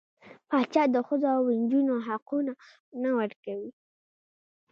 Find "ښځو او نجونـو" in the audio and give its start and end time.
1.07-1.95